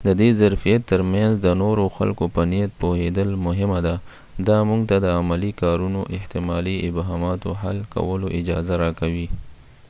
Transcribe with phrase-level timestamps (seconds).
[0.07, 3.95] د دی ظرفیت ترمینځ د نورو خلکو په نیت پوهیدل مهمه ده
[4.47, 9.27] دا موږ ته د عملي کارونو احتمالي ابهاماتو حل کولو اجازه راکوي